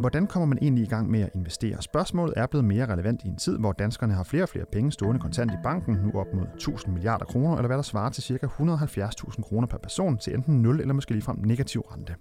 Hvordan 0.00 0.26
kommer 0.26 0.46
man 0.46 0.58
egentlig 0.62 0.84
i 0.84 0.88
gang 0.88 1.10
med 1.10 1.20
at 1.20 1.30
investere? 1.34 1.82
Spørgsmålet 1.82 2.34
er 2.36 2.46
blevet 2.46 2.64
mere 2.64 2.86
relevant 2.86 3.24
i 3.24 3.28
en 3.28 3.36
tid, 3.36 3.58
hvor 3.58 3.72
danskerne 3.72 4.14
har 4.14 4.22
flere 4.24 4.42
og 4.42 4.48
flere 4.48 4.64
penge 4.72 4.92
stående 4.92 5.20
kontant 5.20 5.52
i 5.52 5.56
banken, 5.62 5.94
nu 5.94 6.20
op 6.20 6.26
mod 6.34 6.46
1000 6.54 6.94
milliarder 6.94 7.24
kroner, 7.24 7.56
eller 7.56 7.66
hvad 7.66 7.76
der 7.76 7.82
svarer 7.82 8.10
til 8.10 8.22
ca. 8.22 8.46
170.000 8.46 9.42
kroner 9.42 9.66
per 9.66 9.78
person 9.78 10.18
til 10.18 10.34
enten 10.34 10.62
0 10.62 10.80
eller 10.80 10.94
måske 10.94 11.12
ligefrem 11.12 11.38
negativ 11.38 11.80
rente. 11.80 12.14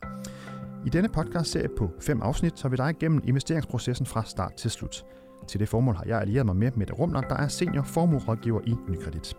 I 0.86 0.90
denne 0.90 1.10
podcast-serie 1.10 1.70
på 1.78 1.92
fem 2.02 2.22
afsnit 2.22 2.54
tager 2.54 2.70
vi 2.70 2.76
dig 2.76 2.90
igennem 2.90 3.22
investeringsprocessen 3.28 4.06
fra 4.06 4.24
start 4.26 4.54
til 4.54 4.72
slut. 4.72 5.06
Til 5.48 5.60
det 5.60 5.70
formål 5.70 5.96
har 5.96 6.06
jeg 6.08 6.22
allieret 6.22 6.46
mig 6.46 6.56
med 6.56 6.72
Mette 6.76 6.94
Rumler, 6.94 7.22
der 7.22 7.36
er 7.36 7.48
senior 7.48 7.84
formuerådgiver 7.84 8.62
i 8.66 8.76
Nykredit. 8.90 9.38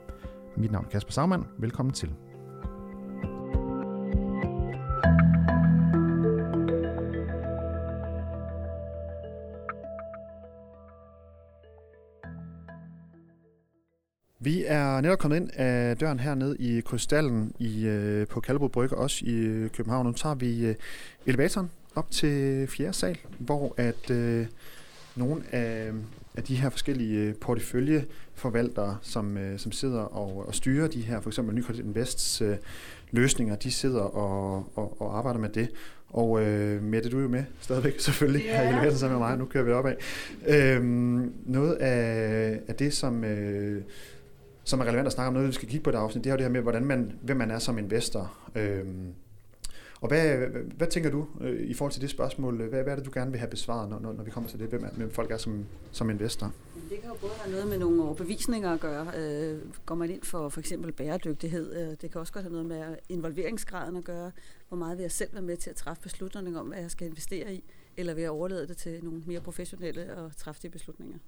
Mit 0.56 0.72
navn 0.72 0.84
er 0.84 0.88
Kasper 0.88 1.12
Sagmann. 1.12 1.44
Velkommen 1.58 1.92
til. 1.92 2.27
Vi 14.40 14.64
er 14.66 15.00
netop 15.00 15.18
kommet 15.18 15.36
ind 15.36 15.50
af 15.54 15.96
døren 15.96 16.20
hernede 16.20 16.56
i 16.58 16.80
Krystallen 16.80 17.52
i, 17.58 17.86
øh, 17.86 18.26
på 18.26 18.40
Kalbo 18.40 18.68
Brygge, 18.68 18.96
også 18.96 19.24
i 19.24 19.34
øh, 19.34 19.70
København. 19.70 20.06
Nu 20.06 20.12
tager 20.12 20.34
vi 20.34 20.66
øh, 20.66 20.74
elevatoren 21.26 21.70
op 21.94 22.10
til 22.10 22.66
fjerde 22.66 22.92
sal, 22.92 23.18
hvor 23.38 23.74
at 23.76 24.10
øh, 24.10 24.46
nogle 25.16 25.42
af, 25.52 25.92
af 26.36 26.42
de 26.42 26.54
her 26.54 26.70
forskellige 26.70 27.34
porteføljeforvaltere, 27.34 28.98
som, 29.02 29.38
øh, 29.38 29.58
som 29.58 29.72
sidder 29.72 30.00
og, 30.00 30.46
og 30.48 30.54
styrer 30.54 30.88
de 30.88 31.00
her, 31.00 31.20
for 31.20 31.30
eksempel 31.30 31.54
Nykredit 31.54 31.84
Invests 31.84 32.40
øh, 32.40 32.56
løsninger, 33.10 33.56
de 33.56 33.70
sidder 33.70 34.00
og, 34.00 34.68
og, 34.74 35.02
og 35.02 35.18
arbejder 35.18 35.40
med 35.40 35.48
det. 35.48 35.68
Og 36.08 36.42
øh, 36.42 36.82
Mette, 36.82 37.10
du 37.10 37.18
er 37.18 37.22
jo 37.22 37.28
med 37.28 37.44
stadigvæk 37.60 38.00
selvfølgelig 38.00 38.46
yeah. 38.46 38.56
her 38.56 38.62
i 38.62 38.68
elevatoren 38.68 38.98
sammen 38.98 39.18
med 39.18 39.28
mig. 39.28 39.38
Nu 39.38 39.44
kører 39.44 39.64
vi 39.64 39.72
op 39.72 39.86
af. 39.86 39.96
Øhm, 40.46 41.32
noget 41.46 41.74
af, 41.74 42.60
af 42.68 42.74
det, 42.74 42.94
som... 42.94 43.24
Øh, 43.24 43.82
som 44.68 44.80
er 44.80 44.84
relevant 44.84 45.06
at 45.06 45.12
snakke 45.12 45.28
om, 45.28 45.34
noget 45.34 45.48
vi 45.48 45.52
skal 45.52 45.68
kigge 45.68 45.84
på 45.84 45.90
det 45.90 45.98
afsnit, 45.98 46.24
det 46.24 46.30
er 46.30 46.34
jo 46.34 46.36
det 46.36 46.44
her 46.44 46.52
med, 46.52 46.60
hvordan 46.60 46.84
man, 46.84 47.18
hvem 47.22 47.36
man 47.36 47.50
er 47.50 47.58
som 47.58 47.78
investor. 47.78 48.38
Øhm, 48.54 49.14
og 50.00 50.08
hvad, 50.08 50.36
hvad, 50.36 50.62
hvad 50.76 50.86
tænker 50.86 51.10
du 51.10 51.26
øh, 51.40 51.60
i 51.60 51.74
forhold 51.74 51.92
til 51.92 52.02
det 52.02 52.10
spørgsmål? 52.10 52.56
Hvad, 52.56 52.82
hvad 52.82 52.92
er 52.92 52.96
det, 52.96 53.06
du 53.06 53.10
gerne 53.14 53.30
vil 53.30 53.40
have 53.40 53.50
besvaret, 53.50 53.90
når, 53.90 53.98
når, 53.98 54.12
når 54.12 54.24
vi 54.24 54.30
kommer 54.30 54.50
til 54.50 54.58
det, 54.58 54.68
hvem, 54.68 54.84
er, 54.84 54.88
hvem 54.88 55.10
folk 55.10 55.30
er 55.30 55.36
som, 55.36 55.66
som 55.92 56.10
investor? 56.10 56.52
Det 56.90 57.00
kan 57.00 57.08
jo 57.08 57.14
både 57.20 57.32
have 57.32 57.52
noget 57.52 57.68
med 57.68 57.78
nogle 57.78 58.02
overbevisninger 58.02 58.72
at 58.72 58.80
gøre. 58.80 59.06
Øh, 59.16 59.58
går 59.86 59.94
man 59.94 60.10
ind 60.10 60.22
for 60.22 60.48
for 60.48 60.60
eksempel 60.60 60.92
bæredygtighed, 60.92 61.76
øh, 61.76 61.96
det 62.00 62.10
kan 62.12 62.20
også 62.20 62.32
godt 62.32 62.44
have 62.44 62.52
noget 62.52 62.66
med 62.66 62.96
involveringsgraden 63.08 63.96
at 63.96 64.04
gøre. 64.04 64.30
Hvor 64.68 64.78
meget 64.78 64.98
vil 64.98 65.02
jeg 65.02 65.12
selv 65.12 65.32
være 65.32 65.42
med 65.42 65.56
til 65.56 65.70
at 65.70 65.76
træffe 65.76 66.02
beslutninger 66.02 66.60
om, 66.60 66.66
hvad 66.66 66.78
jeg 66.78 66.90
skal 66.90 67.06
investere 67.06 67.54
i, 67.54 67.64
eller 67.96 68.14
vil 68.14 68.22
jeg 68.22 68.30
overlade 68.30 68.68
det 68.68 68.76
til 68.76 69.04
nogle 69.04 69.22
mere 69.26 69.40
professionelle 69.40 70.02
at 70.02 70.36
træffe 70.36 70.62
de 70.62 70.68
beslutninger? 70.68 71.18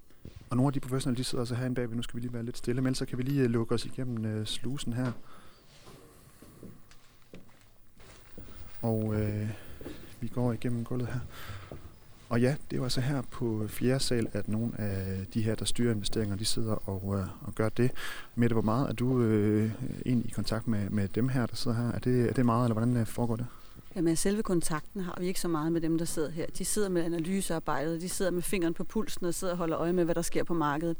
Og 0.49 0.57
nogle 0.57 0.69
af 0.69 0.73
de 0.73 0.79
professionelle, 0.79 1.17
de 1.17 1.23
sidder 1.23 1.41
altså 1.41 1.55
herinde 1.55 1.75
bagved. 1.75 1.95
Nu 1.95 2.01
skal 2.01 2.15
vi 2.15 2.21
lige 2.21 2.33
være 2.33 2.43
lidt 2.43 2.57
stille, 2.57 2.81
men 2.81 2.95
så 2.95 3.05
kan 3.05 3.17
vi 3.17 3.23
lige 3.23 3.43
øh, 3.43 3.49
lukke 3.49 3.75
os 3.75 3.85
igennem 3.85 4.25
øh, 4.25 4.45
slusen 4.45 4.93
her. 4.93 5.11
Og 8.81 9.15
øh, 9.15 9.49
vi 10.19 10.27
går 10.27 10.53
igennem 10.53 10.83
gulvet 10.83 11.07
her. 11.07 11.19
Og 12.29 12.41
ja, 12.41 12.55
det 12.69 12.73
er 12.73 12.77
jo 12.77 12.83
altså 12.83 13.01
her 13.01 13.21
på 13.21 13.65
fjerde 13.67 13.99
sal, 13.99 14.27
at 14.33 14.47
nogle 14.47 14.71
af 14.77 15.25
de 15.33 15.41
her, 15.41 15.55
der 15.55 15.65
styrer 15.65 15.93
investeringer, 15.93 16.35
de 16.35 16.45
sidder 16.45 16.89
og, 16.89 17.19
øh, 17.19 17.25
og 17.41 17.55
gør 17.55 17.69
det. 17.69 17.91
Mette, 18.35 18.53
hvor 18.53 18.61
meget 18.61 18.89
er 18.89 18.93
du 18.93 19.21
øh, 19.21 19.71
egentlig 20.05 20.29
i 20.29 20.33
kontakt 20.33 20.67
med, 20.67 20.89
med 20.89 21.07
dem 21.07 21.29
her, 21.29 21.45
der 21.45 21.55
sidder 21.55 21.77
her? 21.77 21.91
Er 21.91 21.99
det, 21.99 22.29
er 22.29 22.33
det 22.33 22.45
meget, 22.45 22.65
eller 22.65 22.73
hvordan 22.73 22.97
øh, 22.97 23.05
foregår 23.05 23.35
det? 23.35 23.45
Jamen, 23.95 24.15
selve 24.15 24.43
kontakten 24.43 25.01
har 25.01 25.17
vi 25.19 25.27
ikke 25.27 25.39
så 25.39 25.47
meget 25.47 25.71
med 25.71 25.81
dem, 25.81 25.97
der 25.97 26.05
sidder 26.05 26.29
her. 26.29 26.45
De 26.57 26.65
sidder 26.65 26.89
med 26.89 27.03
analysearbejdet, 27.03 28.01
de 28.01 28.09
sidder 28.09 28.31
med 28.31 28.41
fingeren 28.41 28.73
på 28.73 28.83
pulsen 28.83 29.25
og 29.25 29.33
sidder 29.33 29.53
og 29.53 29.57
holder 29.57 29.79
øje 29.79 29.93
med, 29.93 30.05
hvad 30.05 30.15
der 30.15 30.21
sker 30.21 30.43
på 30.43 30.53
markedet. 30.53 30.97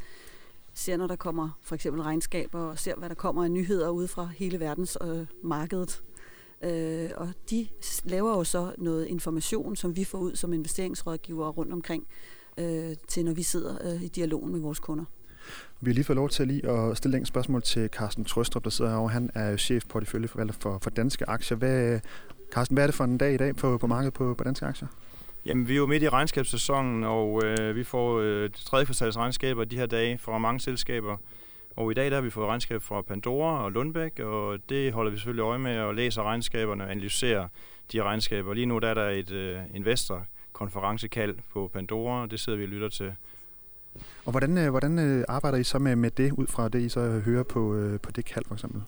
Ser, 0.73 0.97
når 0.97 1.08
der 1.08 1.16
kommer 1.16 1.50
for 1.62 1.75
eksempel 1.75 2.02
regnskaber, 2.02 2.59
og 2.59 2.79
ser, 2.79 2.96
hvad 2.96 3.09
der 3.09 3.16
kommer 3.16 3.44
af 3.44 3.52
nyheder 3.52 3.90
ude 3.90 4.07
fra 4.07 4.25
hele 4.25 4.59
verdens 4.59 4.97
øh, 5.03 5.25
markedet. 5.44 6.03
Øh, 6.63 7.09
og 7.16 7.29
de 7.50 7.68
laver 8.03 8.38
jo 8.38 8.44
så 8.44 8.74
noget 8.78 9.08
information, 9.08 9.75
som 9.75 9.96
vi 9.96 10.03
får 10.03 10.18
ud 10.18 10.35
som 10.35 10.53
investeringsrådgivere 10.53 11.50
rundt 11.50 11.73
omkring, 11.73 12.08
øh, 12.58 12.96
til 13.08 13.25
når 13.25 13.34
vi 13.34 13.44
sidder 13.44 13.94
øh, 13.94 14.03
i 14.03 14.08
dialogen 14.08 14.52
med 14.52 14.59
vores 14.59 14.79
kunder. 14.79 15.06
Vi 15.81 15.91
har 15.91 15.94
lige 15.94 16.03
fået 16.03 16.16
lov 16.16 16.29
til 16.29 16.47
lige 16.47 16.69
at 16.69 16.97
stille 16.97 17.22
et 17.22 17.28
spørgsmål 17.28 17.62
til 17.62 17.90
Carsten 17.90 18.25
Trøstrup, 18.25 18.63
der 18.63 18.69
sidder 18.69 18.91
herovre. 18.91 19.09
Han 19.09 19.29
er 19.34 19.58
chef 19.58 19.85
porteføljeforvalter 19.90 20.53
for, 20.59 20.79
for 20.81 20.90
danske 20.90 21.29
aktier. 21.29 21.58
Hvad, 21.58 22.00
Carsten, 22.51 22.75
hvad 22.75 22.84
er 22.84 22.88
det 22.88 22.95
for 22.95 23.03
en 23.03 23.17
dag 23.17 23.34
i 23.34 23.38
dag 23.38 23.56
på, 23.56 23.78
på 23.78 23.88
markedet 23.88 24.13
på, 24.13 24.34
på 24.34 24.44
danske 24.44 24.66
aktier? 24.66 24.88
Jamen, 25.45 25.67
vi 25.67 25.73
er 25.73 25.78
jo 25.78 25.85
midt 25.85 26.03
i 26.03 26.09
regnskabssæsonen, 26.09 27.03
og 27.03 27.41
øh, 27.45 27.75
vi 27.75 27.84
får 27.84 28.19
øh, 28.19 28.50
tredje 28.66 28.85
kvartals 28.85 29.17
regnskaber 29.17 29.63
de 29.63 29.78
her 29.78 29.85
dage 29.85 30.17
fra 30.17 30.38
mange 30.38 30.59
selskaber. 30.59 31.17
Og 31.75 31.91
i 31.91 31.94
dag 31.94 32.09
der 32.09 32.16
har 32.16 32.22
vi 32.22 32.29
fået 32.29 32.47
regnskab 32.47 32.81
fra 32.81 33.01
Pandora 33.01 33.63
og 33.63 33.72
Lundbæk, 33.72 34.19
og 34.19 34.57
det 34.69 34.94
holder 34.94 35.11
vi 35.11 35.17
selvfølgelig 35.17 35.44
øje 35.44 35.59
med 35.59 35.79
og 35.79 35.95
læser 35.95 36.23
regnskaberne 36.23 36.84
og 36.84 36.91
analyserer 36.91 37.47
de 37.91 38.03
regnskaber. 38.03 38.53
Lige 38.53 38.66
nu 38.66 38.79
der 38.79 38.88
er 38.88 38.94
der 38.94 39.09
et 39.09 39.31
øh, 39.31 39.57
investorkonferencekald 39.73 41.38
på 41.53 41.69
Pandora, 41.73 42.22
og 42.22 42.31
det 42.31 42.40
sidder 42.40 42.57
vi 42.57 42.63
og 42.63 42.69
lytter 42.69 42.90
til. 42.90 43.13
Og 44.25 44.31
hvordan, 44.31 44.57
øh, 44.57 44.69
hvordan 44.69 45.00
øh, 45.00 45.25
arbejder 45.28 45.57
I 45.57 45.63
så 45.63 45.79
med, 45.79 45.95
med 45.95 46.11
det, 46.11 46.31
ud 46.31 46.47
fra 46.47 46.69
det 46.69 46.81
I 46.81 46.90
så 46.90 47.22
hører 47.25 47.44
på, 47.44 47.75
øh, 47.75 48.00
på 48.00 48.11
det 48.11 48.25
kald 48.25 48.45
for 48.47 48.53
eksempel? 48.53 48.81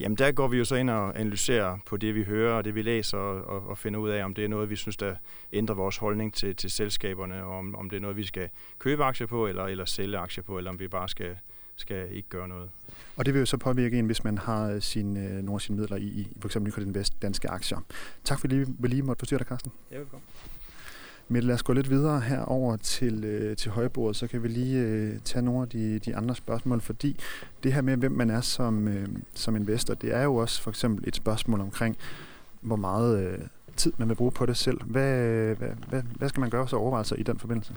Jamen 0.00 0.18
der 0.18 0.32
går 0.32 0.48
vi 0.48 0.58
jo 0.58 0.64
så 0.64 0.74
ind 0.74 0.90
og 0.90 1.20
analyserer 1.20 1.78
på 1.86 1.96
det, 1.96 2.14
vi 2.14 2.24
hører 2.24 2.54
og 2.54 2.64
det, 2.64 2.74
vi 2.74 2.82
læser, 2.82 3.18
og, 3.18 3.68
og 3.68 3.78
finder 3.78 4.00
ud 4.00 4.10
af, 4.10 4.24
om 4.24 4.34
det 4.34 4.44
er 4.44 4.48
noget, 4.48 4.70
vi 4.70 4.76
synes, 4.76 4.96
der 4.96 5.16
ændrer 5.52 5.74
vores 5.74 5.96
holdning 5.96 6.34
til, 6.34 6.56
til 6.56 6.70
selskaberne, 6.70 7.44
og 7.44 7.58
om, 7.58 7.74
om 7.74 7.90
det 7.90 7.96
er 7.96 8.00
noget, 8.00 8.16
vi 8.16 8.24
skal 8.24 8.48
købe 8.78 9.04
aktier 9.04 9.26
på, 9.26 9.46
eller, 9.46 9.64
eller 9.64 9.84
sælge 9.84 10.18
aktier 10.18 10.44
på, 10.44 10.58
eller 10.58 10.70
om 10.70 10.80
vi 10.80 10.88
bare 10.88 11.08
skal, 11.08 11.36
skal 11.76 12.08
ikke 12.12 12.28
gøre 12.28 12.48
noget. 12.48 12.70
Og 13.16 13.26
det 13.26 13.34
vil 13.34 13.40
jo 13.40 13.46
så 13.46 13.56
påvirke 13.56 13.98
en, 13.98 14.06
hvis 14.06 14.24
man 14.24 14.38
har 14.38 14.80
sin, 14.80 15.16
øh, 15.16 15.32
nogle 15.32 15.54
af 15.54 15.60
sine 15.60 15.78
midler 15.78 15.96
i, 15.96 16.04
i 16.04 16.28
for 16.40 16.48
eksempel 16.48 16.68
Nykredit 16.68 16.88
Invest 16.88 17.22
danske 17.22 17.50
aktier. 17.50 17.78
Tak 18.24 18.40
for 18.40 18.48
lige, 18.48 18.66
vi 18.78 18.88
lige 18.88 19.02
måtte 19.02 19.18
forstyrre 19.20 19.38
dig, 19.38 19.46
Carsten. 19.46 19.72
Ja, 19.90 19.98
velkommen. 19.98 20.24
Men 21.28 21.42
lad 21.42 21.54
os 21.54 21.62
gå 21.62 21.72
lidt 21.72 21.90
videre 21.90 22.20
herover 22.20 22.76
til, 22.76 23.24
øh, 23.24 23.56
til 23.56 23.70
højbordet, 23.70 24.16
så 24.16 24.26
kan 24.26 24.42
vi 24.42 24.48
lige 24.48 24.78
øh, 24.78 25.18
tage 25.24 25.42
nogle 25.42 25.62
af 25.62 25.68
de, 25.68 25.98
de 25.98 26.16
andre 26.16 26.34
spørgsmål, 26.34 26.80
fordi 26.80 27.16
det 27.62 27.72
her 27.72 27.82
med, 27.82 27.96
hvem 27.96 28.12
man 28.12 28.30
er 28.30 28.40
som, 28.40 28.88
øh, 28.88 29.08
som 29.34 29.56
investor, 29.56 29.94
det 29.94 30.14
er 30.14 30.22
jo 30.22 30.36
også 30.36 30.62
for 30.62 30.70
eksempel 30.70 31.08
et 31.08 31.16
spørgsmål 31.16 31.60
omkring, 31.60 31.96
hvor 32.60 32.76
meget 32.76 33.26
øh, 33.26 33.38
tid 33.76 33.92
man 33.98 34.08
vil 34.08 34.14
bruge 34.14 34.32
på 34.32 34.46
det 34.46 34.56
selv. 34.56 34.82
Hvad, 34.84 35.18
øh, 35.18 35.58
hvad, 35.58 35.68
hvad, 35.88 36.02
hvad 36.02 36.28
skal 36.28 36.40
man 36.40 36.50
gøre 36.50 36.68
så 36.68 36.76
overvejelser 36.76 37.16
i 37.16 37.22
den 37.22 37.38
forbindelse? 37.38 37.74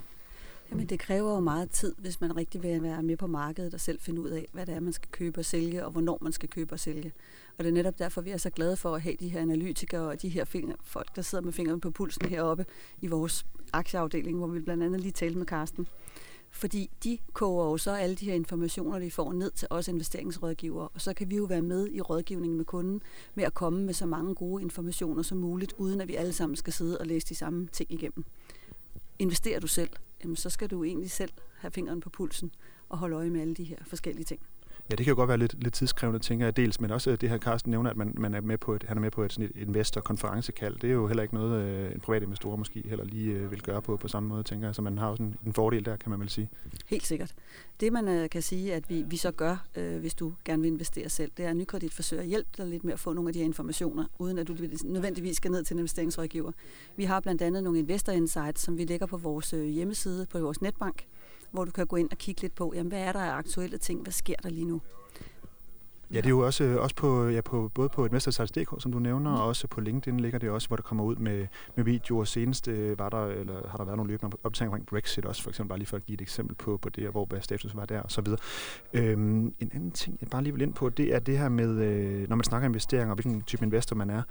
Jamen 0.72 0.86
det 0.86 1.00
kræver 1.00 1.34
jo 1.34 1.40
meget 1.40 1.72
tid, 1.72 1.96
hvis 1.98 2.22
man 2.22 2.38
rigtig 2.38 2.64
vil 2.64 2.84
være 2.84 3.04
med 3.04 3.18
på 3.18 3.28
markedet 3.28 3.74
og 3.74 3.80
selv 3.80 4.00
finde 4.00 4.22
ud 4.22 4.30
af, 4.30 4.48
hvad 4.54 4.66
det 4.66 4.76
er, 4.76 4.80
man 4.80 4.94
skal 4.94 5.10
købe 5.12 5.40
og 5.40 5.46
sælge, 5.46 5.86
og 5.86 5.92
hvornår 5.92 6.18
man 6.22 6.32
skal 6.32 6.50
købe 6.50 6.76
og 6.76 6.80
sælge. 6.80 7.14
Og 7.58 7.64
det 7.64 7.70
er 7.70 7.74
netop 7.74 8.00
derfor, 8.00 8.22
vi 8.22 8.30
er 8.30 8.38
så 8.38 8.50
glade 8.50 8.76
for 8.76 8.96
at 8.96 9.02
have 9.02 9.16
de 9.20 9.30
her 9.30 9.42
analytikere 9.42 10.08
og 10.08 10.22
de 10.22 10.30
her 10.30 10.46
finger, 10.46 10.76
folk, 10.82 11.16
der 11.16 11.22
sidder 11.22 11.44
med 11.44 11.54
fingrene 11.54 11.82
på 11.82 11.92
pulsen 11.92 12.30
heroppe 12.30 12.66
i 13.02 13.08
vores 13.08 13.46
aktieafdeling, 13.74 14.38
hvor 14.38 14.48
vi 14.48 14.60
blandt 14.60 14.84
andet 14.84 15.02
lige 15.02 15.12
talte 15.12 15.38
med 15.38 15.46
Karsten. 15.46 15.88
Fordi 16.52 16.90
de 17.04 17.18
koger 17.34 17.66
jo 17.66 17.78
så 17.78 17.92
alle 17.92 18.16
de 18.16 18.26
her 18.26 18.34
informationer, 18.34 19.00
de 19.00 19.12
får 19.12 19.34
ned 19.34 19.52
til 19.52 19.68
os 19.72 19.88
investeringsrådgivere, 19.88 20.88
og 20.88 21.02
så 21.02 21.14
kan 21.14 21.30
vi 21.30 21.36
jo 21.36 21.44
være 21.44 21.62
med 21.62 21.88
i 21.92 22.02
rådgivningen 22.02 22.58
med 22.58 22.66
kunden 22.66 23.02
med 23.36 23.44
at 23.44 23.54
komme 23.54 23.84
med 23.84 23.94
så 23.94 24.06
mange 24.06 24.36
gode 24.36 24.64
informationer 24.64 25.22
som 25.22 25.38
muligt, 25.38 25.74
uden 25.78 26.02
at 26.02 26.08
vi 26.08 26.16
alle 26.16 26.34
sammen 26.34 26.56
skal 26.56 26.74
sidde 26.74 26.98
og 26.98 27.08
læse 27.08 27.28
de 27.28 27.36
samme 27.36 27.68
ting 27.72 27.92
igennem. 27.92 28.26
Investerer 29.20 29.60
du 29.60 29.68
selv, 29.68 29.90
jamen 30.24 30.36
så 30.36 30.50
skal 30.50 30.70
du 30.70 30.84
egentlig 30.84 31.12
selv 31.12 31.32
have 31.58 31.72
fingeren 31.72 32.02
på 32.02 32.10
pulsen 32.10 32.52
og 32.90 32.98
holde 32.98 33.16
øje 33.16 33.30
med 33.30 33.42
alle 33.42 33.54
de 33.54 33.64
her 33.64 33.78
forskellige 33.88 34.26
ting. 34.26 34.42
Ja, 34.90 34.96
det 34.96 35.06
kan 35.06 35.12
jo 35.12 35.16
godt 35.16 35.28
være 35.28 35.38
lidt, 35.38 35.64
lidt 35.64 35.74
tidskrævende, 35.74 36.20
tænker 36.20 36.46
jeg 36.46 36.58
dels, 36.58 36.82
men 36.82 36.92
også 36.92 37.16
det 37.16 37.30
her 37.30 37.38
Carsten 37.38 37.72
nævner, 37.72 37.90
at 37.90 37.98
man, 37.98 38.14
man 38.18 38.34
er 38.34 38.42
med 38.42 38.58
på 38.58 38.76
et, 38.76 38.84
han 38.84 38.98
er 38.98 39.02
med 39.02 39.12
på 39.12 39.24
et, 39.24 39.34
sådan 39.34 39.50
et 39.56 39.62
investor-konferencekald. 39.62 40.76
Det 40.76 40.90
er 40.90 40.94
jo 40.94 41.08
heller 41.08 41.24
ikke 41.24 41.36
noget, 41.36 41.62
øh, 41.62 41.92
en 41.92 42.00
privat 42.00 42.24
investor 42.24 42.56
måske 42.56 42.84
heller 42.86 43.06
lige 43.06 43.34
øh, 43.34 43.52
vil 43.52 43.62
gøre 43.62 43.82
på 43.82 43.98
på 43.98 44.08
samme 44.08 44.30
måde, 44.30 44.44
tænker 44.44 44.68
jeg. 44.68 44.76
Så 44.76 44.82
man 44.82 44.98
har 44.98 45.10
jo 45.10 45.16
sådan 45.16 45.36
en 45.46 45.54
fordel 45.54 45.86
der, 45.86 45.96
kan 45.96 46.10
man 46.10 46.20
vel 46.20 46.30
sige. 46.30 46.50
Helt 46.86 47.06
sikkert. 47.06 47.34
Det 47.80 47.94
man 47.94 48.08
øh, 48.08 48.30
kan 48.30 48.42
sige, 48.42 48.74
at 48.74 48.90
vi, 48.90 49.04
vi 49.08 49.18
så 49.18 49.32
gør, 49.32 49.66
øh, 49.76 50.00
hvis 50.00 50.14
du 50.14 50.34
gerne 50.46 50.62
vil 50.62 50.72
investere 50.72 51.10
selv, 51.10 51.32
det 51.38 51.46
er, 51.46 51.50
at 51.50 51.58
Nykredit 51.58 51.94
forsøger 51.94 52.24
at 52.24 52.30
hjælpe 52.30 52.50
dig 52.58 52.68
lidt 52.68 52.84
med 52.84 52.94
at 52.94 53.00
få 53.00 53.14
nogle 53.14 53.30
af 53.30 53.34
de 53.34 53.40
her 53.40 53.46
informationer, 53.46 54.06
uden 54.20 54.38
at 54.38 54.48
du 54.48 54.56
nødvendigvis 54.84 55.38
skal 55.38 55.52
ned 55.52 55.64
til 55.64 55.74
en 55.74 55.80
investeringsrådgiver. 55.80 56.52
Vi 56.96 57.04
har 57.04 57.20
blandt 57.20 57.42
andet 57.42 57.64
nogle 57.64 57.80
investor 57.80 58.12
insights, 58.12 58.62
som 58.62 58.78
vi 58.78 58.86
lægger 58.86 59.06
på 59.06 59.18
vores 59.18 59.54
øh, 59.54 59.66
hjemmeside, 59.66 60.26
på 60.26 60.40
vores 60.40 60.62
netbank, 60.62 61.06
hvor 61.58 61.66
du 61.66 61.72
kan 61.72 61.88
gå 61.88 61.96
ind 61.96 62.12
og 62.12 62.18
kigge 62.18 62.42
lidt 62.42 62.56
på, 62.56 62.74
jamen, 62.76 62.88
hvad 62.88 63.00
er 63.00 63.12
der 63.12 63.20
af 63.20 63.32
aktuelle 63.32 63.78
ting, 63.78 64.02
hvad 64.02 64.12
sker 64.12 64.36
der 64.44 64.50
lige 64.50 64.66
nu? 64.66 64.82
Ja, 66.12 66.18
det 66.18 66.26
er 66.26 66.30
jo 66.30 66.40
også, 66.40 66.64
øh, 66.64 66.82
også 66.82 66.96
på, 66.96 67.28
ja, 67.28 67.42
på, 67.42 67.72
både 67.74 67.90
på 67.90 68.06
et 68.06 68.12
mestersalgs.dk, 68.12 68.82
som 68.82 68.92
du 68.92 69.00
nævner, 69.00 69.30
mm. 69.30 69.36
og 69.36 69.48
også 69.48 69.68
på 69.68 69.82
LinkedIn 69.82 70.20
ligger 70.20 70.40
det 70.40 70.50
også, 70.50 70.68
hvor 70.68 70.76
det 70.76 70.86
kommer 70.86 71.04
ud 71.04 71.16
med, 71.16 71.48
med 71.76 71.84
videoer. 71.84 72.24
Senest 72.24 72.68
øh, 72.68 73.00
var 73.00 73.10
der, 73.10 73.26
eller 73.26 73.70
har 73.70 73.78
der 73.78 73.86
været 73.86 73.98
nogle 73.98 74.12
løbende 74.12 74.38
optagninger 74.44 74.74
omkring 74.74 74.86
Brexit 74.86 75.26
også, 75.26 75.44
for 75.44 75.50
eksempel, 75.50 75.70
bare 75.70 75.80
lige 75.80 75.88
for 75.88 75.98
at 75.98 76.06
give 76.06 76.14
et 76.14 76.22
eksempel 76.22 76.56
på, 76.56 76.78
på 76.78 76.90
det, 76.90 77.10
hvor 77.10 77.26
hvad 77.26 77.42
status 77.42 77.76
var 77.76 77.86
der, 77.86 78.02
og 78.02 78.12
så 78.12 78.22
videre. 78.22 78.40
Øhm, 78.94 79.54
en 79.60 79.72
anden 79.74 79.92
ting, 79.92 80.18
jeg 80.22 80.30
bare 80.30 80.44
lige 80.44 80.54
vil 80.54 80.62
ind 80.62 80.74
på, 80.74 80.90
det 80.90 81.16
er 81.16 81.20
det 81.20 81.38
her 81.38 81.50
med, 81.50 81.70
øh, 81.70 82.30
når 82.30 82.36
man 82.36 82.44
snakker 82.44 82.68
investeringer, 82.68 83.10
og 83.10 83.16
hvilken 83.16 83.42
type 83.42 83.66
investor 83.66 83.96
man 83.96 84.10
er. 84.10 84.22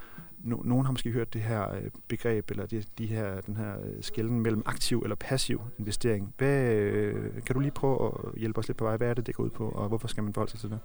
No, 0.43 0.57
nogen 0.63 0.85
har 0.85 0.91
måske 0.91 1.11
hørt 1.11 1.33
det 1.33 1.41
her 1.41 1.75
øh, 1.75 1.81
begreb, 2.07 2.51
eller 2.51 2.65
de, 2.65 2.83
de 2.97 3.05
her, 3.05 3.41
den 3.41 3.55
her 3.55 3.73
skælden 4.01 4.39
mellem 4.39 4.63
aktiv 4.65 4.99
eller 4.99 5.15
passiv 5.15 5.61
investering. 5.79 6.33
Hvad, 6.37 7.41
kan 7.41 7.53
du 7.53 7.59
lige 7.59 7.71
prøve 7.71 8.05
at 8.05 8.39
hjælpe 8.39 8.59
os 8.59 8.67
lidt 8.67 8.77
på 8.77 8.85
vej? 8.85 8.97
Hvad 8.97 9.09
er 9.09 9.13
det, 9.13 9.27
det 9.27 9.35
går 9.35 9.43
ud 9.43 9.49
på, 9.49 9.69
og 9.69 9.87
hvorfor 9.87 10.07
skal 10.07 10.23
man 10.23 10.33
forholde 10.33 10.51
sig 10.51 10.59
til 10.59 10.69
det? 10.69 10.79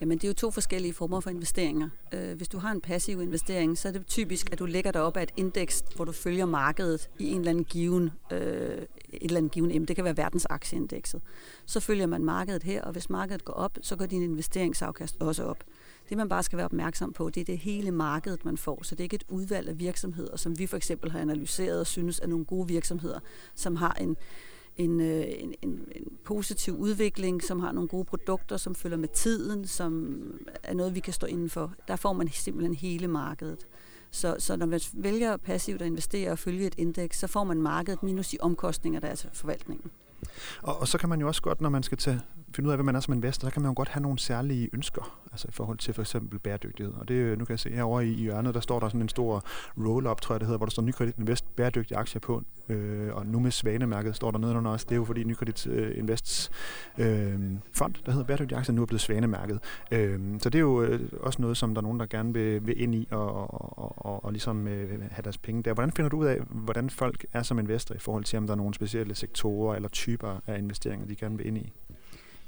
Jamen, 0.00 0.18
det 0.18 0.24
er 0.24 0.28
jo 0.28 0.34
to 0.34 0.50
forskellige 0.50 0.94
former 0.94 1.20
for 1.20 1.30
investeringer. 1.30 1.88
Øh, 2.12 2.36
hvis 2.36 2.48
du 2.48 2.58
har 2.58 2.72
en 2.72 2.80
passiv 2.80 3.20
investering, 3.20 3.78
så 3.78 3.88
er 3.88 3.92
det 3.92 4.06
typisk, 4.06 4.52
at 4.52 4.58
du 4.58 4.66
lægger 4.66 4.92
dig 4.92 5.02
op 5.02 5.16
af 5.16 5.22
et 5.22 5.32
indeks, 5.36 5.84
hvor 5.96 6.04
du 6.04 6.12
følger 6.12 6.46
markedet 6.46 7.10
i 7.18 7.30
en 7.30 7.38
eller 7.38 7.50
anden 7.50 7.64
given, 7.64 8.10
øh, 8.32 8.38
et 8.38 8.86
eller 9.22 9.36
andet 9.36 9.52
given 9.52 9.70
emne. 9.70 9.86
Det 9.86 9.96
kan 9.96 10.04
være 10.04 10.16
verdensaktieindekset. 10.16 11.20
Så 11.66 11.80
følger 11.80 12.06
man 12.06 12.24
markedet 12.24 12.62
her, 12.62 12.82
og 12.82 12.92
hvis 12.92 13.10
markedet 13.10 13.44
går 13.44 13.52
op, 13.52 13.78
så 13.82 13.96
går 13.96 14.06
din 14.06 14.22
investeringsafkast 14.22 15.16
også 15.20 15.44
op. 15.44 15.64
Det 16.08 16.16
man 16.16 16.28
bare 16.28 16.42
skal 16.42 16.56
være 16.56 16.64
opmærksom 16.64 17.12
på, 17.12 17.30
det 17.30 17.40
er 17.40 17.44
det 17.44 17.58
hele 17.58 17.90
markedet, 17.90 18.44
man 18.44 18.56
får. 18.56 18.82
Så 18.82 18.94
det 18.94 19.00
er 19.00 19.04
ikke 19.04 19.14
et 19.14 19.24
udvalg 19.28 19.68
af 19.68 19.78
virksomheder, 19.78 20.36
som 20.36 20.58
vi 20.58 20.66
for 20.66 20.76
eksempel 20.76 21.10
har 21.10 21.20
analyseret 21.20 21.80
og 21.80 21.86
synes 21.86 22.18
er 22.18 22.26
nogle 22.26 22.44
gode 22.44 22.68
virksomheder, 22.68 23.20
som 23.54 23.76
har 23.76 23.92
en 24.00 24.16
en, 24.76 25.00
øh, 25.00 25.24
en, 25.28 25.54
en, 25.62 25.88
en 25.94 26.04
positiv 26.24 26.76
udvikling, 26.76 27.42
som 27.42 27.60
har 27.60 27.72
nogle 27.72 27.88
gode 27.88 28.04
produkter, 28.04 28.56
som 28.56 28.74
følger 28.74 28.98
med 28.98 29.08
tiden, 29.08 29.66
som 29.66 30.16
er 30.62 30.74
noget, 30.74 30.94
vi 30.94 31.00
kan 31.00 31.12
stå 31.12 31.26
inden 31.26 31.50
for. 31.50 31.74
Der 31.88 31.96
får 31.96 32.12
man 32.12 32.28
simpelthen 32.28 32.74
hele 32.74 33.08
markedet. 33.08 33.66
Så, 34.10 34.36
så 34.38 34.56
når 34.56 34.66
man 34.66 34.80
vælger 34.92 35.36
passivt 35.36 35.82
at 35.82 35.86
investere 35.86 36.30
og 36.30 36.38
følge 36.38 36.66
et 36.66 36.74
indeks, 36.78 37.18
så 37.18 37.26
får 37.26 37.44
man 37.44 37.62
markedet 37.62 38.02
minus 38.02 38.28
de 38.28 38.36
omkostninger, 38.40 39.00
der 39.00 39.08
er 39.08 39.14
til 39.14 39.28
forvaltningen. 39.32 39.90
Og, 40.62 40.80
og 40.80 40.88
så 40.88 40.98
kan 40.98 41.08
man 41.08 41.20
jo 41.20 41.26
også 41.26 41.42
godt, 41.42 41.60
når 41.60 41.68
man 41.68 41.82
skal 41.82 41.98
tage 41.98 42.20
finde 42.54 42.68
ud 42.68 42.72
af, 42.72 42.76
hvad 42.76 42.84
man 42.84 42.96
er 42.96 43.00
som 43.00 43.14
investor, 43.14 43.48
så 43.48 43.52
kan 43.52 43.62
man 43.62 43.70
jo 43.70 43.74
godt 43.76 43.88
have 43.88 44.02
nogle 44.02 44.18
særlige 44.18 44.68
ønsker, 44.72 45.18
altså 45.32 45.48
i 45.48 45.52
forhold 45.52 45.78
til 45.78 45.94
for 45.94 46.02
eksempel 46.02 46.38
bæredygtighed. 46.38 46.94
Og 46.94 47.08
det, 47.08 47.14
øh, 47.14 47.38
nu 47.38 47.44
kan 47.44 47.52
jeg 47.52 47.60
se 47.60 47.70
herovre 47.70 48.06
i 48.06 48.14
hjørnet, 48.14 48.54
der 48.54 48.60
står 48.60 48.80
der 48.80 48.88
sådan 48.88 49.02
en 49.02 49.08
stor 49.08 49.44
roll-up, 49.78 50.20
tror 50.20 50.34
jeg 50.34 50.40
det 50.40 50.46
hedder, 50.46 50.58
hvor 50.58 50.66
der 50.66 50.70
står 50.70 50.82
Nykredit 50.82 51.18
Invest 51.18 51.56
bæredygtige 51.56 51.98
aktier 51.98 52.20
på, 52.20 52.42
øh, 52.68 53.14
og 53.14 53.26
nu 53.26 53.40
med 53.40 53.50
Svanemærket 53.50 54.16
står 54.16 54.30
der 54.30 54.38
nedenunder 54.38 54.70
også. 54.70 54.86
Det 54.88 54.92
er 54.92 54.96
jo 54.96 55.04
fordi 55.04 55.24
Nykredit 55.24 55.66
øh, 55.66 55.98
Invests 55.98 56.50
øh, 56.98 57.40
fond, 57.72 57.94
der 58.06 58.12
hedder 58.12 58.26
bæredygtige 58.26 58.58
aktier, 58.58 58.74
nu 58.74 58.82
er 58.82 58.86
blevet 58.86 59.00
Svanemærket. 59.00 59.60
Øh, 59.90 60.20
så 60.40 60.50
det 60.50 60.58
er 60.58 60.62
jo 60.62 60.82
øh, 60.82 61.00
også 61.20 61.42
noget, 61.42 61.56
som 61.56 61.74
der 61.74 61.80
er 61.80 61.82
nogen, 61.82 62.00
der 62.00 62.06
gerne 62.06 62.32
vil, 62.32 62.66
vil 62.66 62.82
ind 62.82 62.94
i 62.94 63.08
og, 63.10 63.54
og, 63.78 64.06
og, 64.06 64.24
og 64.24 64.32
ligesom 64.32 64.68
øh, 64.68 65.00
have 65.10 65.22
deres 65.22 65.38
penge 65.38 65.62
der. 65.62 65.74
Hvordan 65.74 65.92
finder 65.92 66.08
du 66.08 66.16
ud 66.16 66.26
af, 66.26 66.38
hvordan 66.50 66.90
folk 66.90 67.26
er 67.32 67.42
som 67.42 67.58
investor 67.58 67.94
i 67.94 67.98
forhold 67.98 68.24
til, 68.24 68.36
om 68.36 68.46
der 68.46 68.54
er 68.54 68.56
nogle 68.56 68.74
specielle 68.74 69.14
sektorer 69.14 69.76
eller 69.76 69.88
typer 69.88 70.40
af 70.46 70.58
investeringer, 70.58 71.06
de 71.06 71.16
gerne 71.16 71.36
vil 71.36 71.46
ind 71.46 71.58
i? 71.58 71.72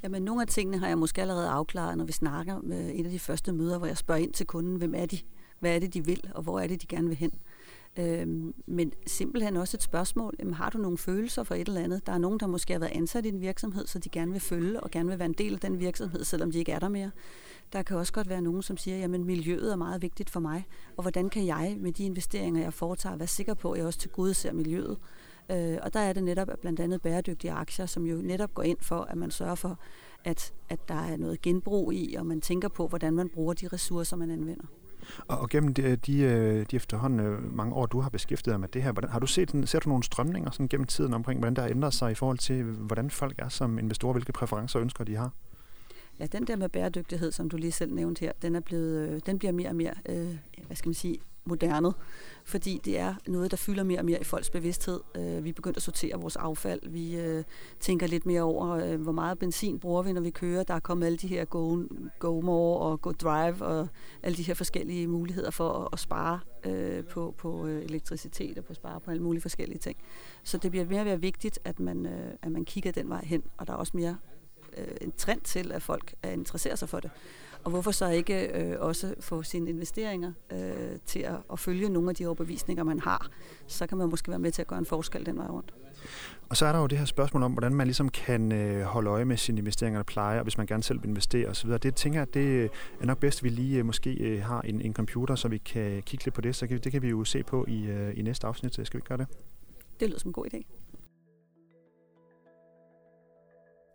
Jamen, 0.04 0.22
nogle 0.22 0.42
af 0.42 0.48
tingene 0.48 0.78
har 0.78 0.88
jeg 0.88 0.98
måske 0.98 1.20
allerede 1.20 1.48
afklaret, 1.48 1.98
når 1.98 2.04
vi 2.04 2.12
snakker 2.12 2.60
med 2.62 2.90
en 2.94 3.04
af 3.04 3.10
de 3.10 3.18
første 3.18 3.52
møder, 3.52 3.78
hvor 3.78 3.86
jeg 3.86 3.96
spørger 3.96 4.20
ind 4.20 4.32
til 4.32 4.46
kunden, 4.46 4.76
hvem 4.76 4.94
er 4.94 5.06
de? 5.06 5.18
Hvad 5.60 5.74
er 5.74 5.78
det, 5.78 5.94
de 5.94 6.04
vil, 6.04 6.30
og 6.34 6.42
hvor 6.42 6.60
er 6.60 6.66
det, 6.66 6.82
de 6.82 6.86
gerne 6.86 7.08
vil 7.08 7.16
hen? 7.16 7.30
Øhm, 7.96 8.54
men 8.66 8.92
simpelthen 9.06 9.56
også 9.56 9.76
et 9.76 9.82
spørgsmål, 9.82 10.34
jamen, 10.38 10.54
har 10.54 10.70
du 10.70 10.78
nogle 10.78 10.98
følelser 10.98 11.42
for 11.42 11.54
et 11.54 11.68
eller 11.68 11.80
andet? 11.80 12.06
Der 12.06 12.12
er 12.12 12.18
nogen, 12.18 12.40
der 12.40 12.46
måske 12.46 12.72
har 12.72 12.80
været 12.80 12.92
ansat 12.94 13.26
i 13.26 13.28
en 13.28 13.40
virksomhed, 13.40 13.86
så 13.86 13.98
de 13.98 14.08
gerne 14.08 14.32
vil 14.32 14.40
følge 14.40 14.80
og 14.80 14.90
gerne 14.90 15.08
vil 15.08 15.18
være 15.18 15.26
en 15.26 15.32
del 15.32 15.54
af 15.54 15.60
den 15.60 15.80
virksomhed, 15.80 16.24
selvom 16.24 16.52
de 16.52 16.58
ikke 16.58 16.72
er 16.72 16.78
der 16.78 16.88
mere. 16.88 17.10
Der 17.72 17.82
kan 17.82 17.96
også 17.96 18.12
godt 18.12 18.28
være 18.28 18.42
nogen, 18.42 18.62
som 18.62 18.76
siger, 18.76 18.96
jamen 18.96 19.24
miljøet 19.24 19.72
er 19.72 19.76
meget 19.76 20.02
vigtigt 20.02 20.30
for 20.30 20.40
mig, 20.40 20.66
og 20.96 21.02
hvordan 21.02 21.28
kan 21.28 21.46
jeg 21.46 21.76
med 21.80 21.92
de 21.92 22.04
investeringer, 22.04 22.62
jeg 22.62 22.72
foretager, 22.72 23.16
være 23.16 23.28
sikker 23.28 23.54
på, 23.54 23.72
at 23.72 23.78
jeg 23.78 23.86
også 23.86 23.98
til 23.98 24.10
gode 24.10 24.34
ser 24.34 24.52
miljøet? 24.52 24.98
Øh, 25.50 25.78
og 25.82 25.94
der 25.94 26.00
er 26.00 26.12
det 26.12 26.24
netop 26.24 26.48
blandt 26.60 26.80
andet 26.80 27.02
bæredygtige 27.02 27.52
aktier, 27.52 27.86
som 27.86 28.06
jo 28.06 28.16
netop 28.16 28.54
går 28.54 28.62
ind 28.62 28.78
for, 28.80 29.00
at 29.00 29.16
man 29.16 29.30
sørger 29.30 29.54
for, 29.54 29.78
at, 30.24 30.52
at 30.68 30.88
der 30.88 30.94
er 30.94 31.16
noget 31.16 31.42
genbrug 31.42 31.92
i, 31.92 32.14
og 32.18 32.26
man 32.26 32.40
tænker 32.40 32.68
på, 32.68 32.88
hvordan 32.88 33.14
man 33.14 33.28
bruger 33.28 33.54
de 33.54 33.68
ressourcer, 33.68 34.16
man 34.16 34.30
anvender. 34.30 34.64
Og, 35.28 35.38
og 35.38 35.48
gennem 35.48 35.74
de, 35.74 35.96
de, 35.96 36.18
øh, 36.18 36.66
de 36.70 36.76
efterhånden 36.76 37.20
øh, 37.20 37.56
mange 37.56 37.74
år, 37.74 37.86
du 37.86 38.00
har 38.00 38.10
beskæftiget 38.10 38.52
dig 38.52 38.60
med 38.60 38.68
det 38.68 38.82
her, 38.82 38.92
hvordan, 38.92 39.10
har 39.10 39.18
du 39.18 39.26
set, 39.26 39.68
ser 39.68 39.78
du 39.78 39.88
nogle 39.88 40.04
strømninger 40.04 40.50
sådan 40.50 40.68
gennem 40.68 40.86
tiden 40.86 41.14
omkring, 41.14 41.40
hvordan 41.40 41.56
der 41.56 41.62
har 41.62 41.68
ændret 41.68 41.94
sig 41.94 42.10
i 42.10 42.14
forhold 42.14 42.38
til, 42.38 42.62
hvordan 42.62 43.10
folk 43.10 43.34
er 43.38 43.48
som 43.48 43.78
investorer, 43.78 44.12
hvilke 44.12 44.32
præferencer 44.32 44.78
og 44.78 44.82
ønsker 44.82 45.04
de 45.04 45.16
har? 45.16 45.30
Ja, 46.20 46.26
den 46.26 46.46
der 46.46 46.56
med 46.56 46.68
bæredygtighed, 46.68 47.32
som 47.32 47.50
du 47.50 47.56
lige 47.56 47.72
selv 47.72 47.92
nævnte 47.92 48.20
her, 48.20 48.32
den, 48.42 48.56
er 48.56 48.60
blevet, 48.60 49.08
øh, 49.08 49.20
den 49.26 49.38
bliver 49.38 49.52
mere 49.52 49.68
og 49.68 49.76
mere, 49.76 49.94
øh, 50.08 50.36
hvad 50.66 50.76
skal 50.76 50.88
man 50.88 50.94
sige, 50.94 51.20
modernet, 51.44 51.94
fordi 52.44 52.80
det 52.84 52.98
er 52.98 53.14
noget, 53.26 53.50
der 53.50 53.56
fylder 53.56 53.82
mere 53.84 53.98
og 53.98 54.04
mere 54.04 54.20
i 54.20 54.24
folks 54.24 54.50
bevidsthed. 54.50 55.00
Øh, 55.16 55.44
vi 55.44 55.48
er 55.48 55.52
begyndt 55.52 55.76
at 55.76 55.82
sortere 55.82 56.20
vores 56.20 56.36
affald. 56.36 56.80
Vi 56.88 57.16
øh, 57.16 57.44
tænker 57.80 58.06
lidt 58.06 58.26
mere 58.26 58.42
over, 58.42 58.68
øh, 58.68 59.00
hvor 59.00 59.12
meget 59.12 59.38
benzin 59.38 59.78
bruger 59.78 60.02
vi, 60.02 60.12
når 60.12 60.20
vi 60.20 60.30
kører. 60.30 60.62
Der 60.62 60.74
er 60.74 60.80
kommet 60.80 61.06
alle 61.06 61.18
de 61.18 61.26
her 61.26 61.44
Go, 61.44 61.82
go 62.18 62.40
More 62.40 62.80
og 62.80 63.00
Go 63.00 63.12
Drive 63.12 63.62
og 63.64 63.88
alle 64.22 64.36
de 64.36 64.42
her 64.42 64.54
forskellige 64.54 65.06
muligheder 65.06 65.50
for 65.50 65.70
at, 65.70 65.88
at 65.92 65.98
spare 65.98 66.40
øh, 66.64 67.04
på, 67.04 67.34
på 67.38 67.66
øh, 67.66 67.84
elektricitet 67.84 68.58
og 68.58 68.64
på 68.64 68.74
spare 68.74 69.00
på 69.00 69.10
alle 69.10 69.22
mulige 69.22 69.42
forskellige 69.42 69.78
ting. 69.78 69.96
Så 70.44 70.58
det 70.58 70.70
bliver 70.70 70.86
mere 70.86 71.00
og 71.00 71.06
mere 71.06 71.20
vigtigt, 71.20 71.58
at 71.64 71.80
man, 71.80 72.06
øh, 72.06 72.32
at 72.42 72.52
man 72.52 72.64
kigger 72.64 72.92
den 72.92 73.08
vej 73.08 73.24
hen, 73.24 73.42
og 73.56 73.66
der 73.66 73.72
er 73.72 73.76
også 73.76 73.92
mere 73.96 74.16
en 75.00 75.12
trend 75.16 75.40
til, 75.40 75.72
at 75.72 75.82
folk 75.82 76.14
er 76.22 76.30
interesserer 76.30 76.76
sig 76.76 76.88
for 76.88 77.00
det. 77.00 77.10
Og 77.64 77.70
hvorfor 77.70 77.90
så 77.90 78.08
ikke 78.08 78.62
øh, 78.62 78.76
også 78.80 79.14
få 79.20 79.42
sine 79.42 79.70
investeringer 79.70 80.32
øh, 80.52 80.98
til 81.06 81.20
at, 81.20 81.36
at 81.52 81.58
følge 81.58 81.88
nogle 81.88 82.08
af 82.08 82.14
de 82.14 82.26
overbevisninger, 82.26 82.84
man 82.84 83.00
har? 83.00 83.28
Så 83.66 83.86
kan 83.86 83.98
man 83.98 84.10
måske 84.10 84.30
være 84.30 84.38
med 84.38 84.52
til 84.52 84.62
at 84.62 84.68
gøre 84.68 84.78
en 84.78 84.86
forskel 84.86 85.26
den 85.26 85.38
vej 85.38 85.46
rundt. 85.46 85.74
Og 86.48 86.56
så 86.56 86.66
er 86.66 86.72
der 86.72 86.80
jo 86.80 86.86
det 86.86 86.98
her 86.98 87.04
spørgsmål 87.04 87.42
om, 87.42 87.52
hvordan 87.52 87.74
man 87.74 87.86
ligesom 87.86 88.08
kan 88.08 88.52
øh, 88.52 88.82
holde 88.82 89.10
øje 89.10 89.24
med 89.24 89.36
sine 89.36 89.58
investeringer 89.58 90.00
og 90.00 90.06
pleje, 90.06 90.38
og 90.38 90.42
hvis 90.42 90.58
man 90.58 90.66
gerne 90.66 90.82
selv 90.82 91.02
vil 91.02 91.08
investere 91.08 91.48
osv. 91.48 91.70
Det 91.70 91.94
tænker 91.94 92.20
jeg, 92.20 92.34
det 92.34 92.64
er 93.00 93.06
nok 93.06 93.18
bedst, 93.18 93.38
at 93.38 93.44
vi 93.44 93.48
lige 93.48 93.78
øh, 93.78 93.86
måske 93.86 94.12
øh, 94.14 94.42
har 94.42 94.60
en, 94.60 94.80
en 94.80 94.94
computer, 94.94 95.34
så 95.34 95.48
vi 95.48 95.58
kan 95.58 96.02
kigge 96.02 96.24
lidt 96.24 96.34
på 96.34 96.40
det. 96.40 96.56
Så 96.56 96.66
kan, 96.66 96.80
det 96.80 96.92
kan 96.92 97.02
vi 97.02 97.08
jo 97.08 97.24
se 97.24 97.42
på 97.42 97.64
i, 97.68 97.84
øh, 97.84 98.18
i 98.18 98.22
næste 98.22 98.46
afsnit. 98.46 98.72
Skal 98.72 99.00
vi 99.00 99.04
gøre 99.08 99.18
det? 99.18 99.26
Det 100.00 100.08
lyder 100.08 100.18
som 100.18 100.28
en 100.28 100.32
god 100.32 100.46
idé. 100.54 100.83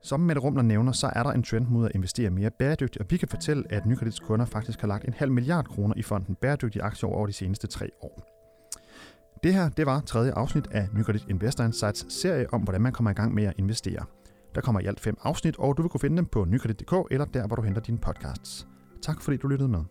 Som 0.03 0.19
Mette 0.19 0.41
Rumler 0.41 0.61
nævner, 0.61 0.91
så 0.91 1.11
er 1.15 1.23
der 1.23 1.31
en 1.31 1.43
trend 1.43 1.67
mod 1.67 1.85
at 1.85 1.91
investere 1.95 2.29
mere 2.29 2.51
bæredygtigt, 2.59 2.97
og 2.97 3.05
vi 3.09 3.17
kan 3.17 3.27
fortælle, 3.27 3.63
at 3.69 3.85
Nykredits 3.85 4.19
kunder 4.19 4.45
faktisk 4.45 4.81
har 4.81 4.87
lagt 4.87 5.05
en 5.05 5.13
halv 5.13 5.31
milliard 5.31 5.65
kroner 5.65 5.93
i 5.97 6.01
fonden 6.01 6.35
bæredygtige 6.35 6.83
aktier 6.83 7.09
over 7.09 7.27
de 7.27 7.33
seneste 7.33 7.67
tre 7.67 7.89
år. 8.01 8.21
Det 9.43 9.53
her, 9.53 9.69
det 9.69 9.85
var 9.85 9.99
tredje 9.99 10.31
afsnit 10.31 10.67
af 10.71 10.87
Nykredit 10.93 11.25
Investor 11.29 11.63
Insights 11.63 12.13
serie 12.13 12.53
om, 12.53 12.61
hvordan 12.61 12.81
man 12.81 12.93
kommer 12.93 13.11
i 13.11 13.13
gang 13.13 13.33
med 13.33 13.43
at 13.43 13.53
investere. 13.57 14.05
Der 14.55 14.61
kommer 14.61 14.81
i 14.81 14.85
alt 14.85 14.99
fem 14.99 15.17
afsnit, 15.23 15.55
og 15.59 15.77
du 15.77 15.81
vil 15.81 15.89
kunne 15.89 16.01
finde 16.01 16.17
dem 16.17 16.25
på 16.25 16.45
nykredit.dk 16.45 16.93
eller 17.11 17.25
der, 17.25 17.47
hvor 17.47 17.55
du 17.55 17.61
henter 17.61 17.81
dine 17.81 17.97
podcasts. 17.97 18.67
Tak 19.01 19.21
fordi 19.21 19.37
du 19.37 19.47
lyttede 19.47 19.69
med. 19.69 19.83